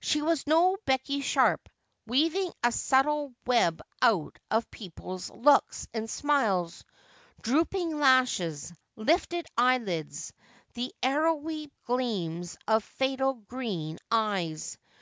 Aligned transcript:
She 0.00 0.20
was 0.20 0.46
no 0.46 0.76
Becky 0.84 1.22
Sharp, 1.22 1.66
weaving 2.06 2.52
a 2.62 2.70
subtle 2.70 3.32
web 3.46 3.80
out 4.02 4.38
of 4.50 4.70
people's 4.70 5.30
looks 5.30 5.88
and 5.94 6.10
smiles, 6.10 6.84
drooping 7.40 7.98
lashes, 7.98 8.74
lifted 8.94 9.46
eyelids, 9.56 10.34
the 10.74 10.92
arrowy 11.02 11.72
gleams 11.86 12.58
of 12.68 12.84
fatal 12.84 13.32
green 13.32 13.98
eyes. 14.10 14.76